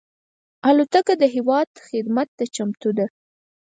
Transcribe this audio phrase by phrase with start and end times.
[0.67, 3.05] الوتکه د هېواد خدمت ته چمتو ده.